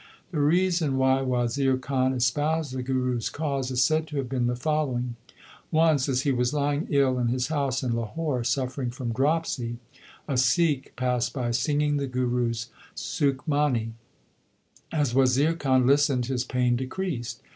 [0.31, 4.47] The reason why Wazir Khan espoused the Guru s cause is said to have been
[4.47, 5.15] the following:
[5.69, 9.77] Once as he was lying ill in his house in Lahore, suffering from dropsy,
[10.27, 13.91] a Sikh passed by singing the Guru s Sukhmani.
[14.89, 17.39] 2 As Wazir Khan listened his pain decreased.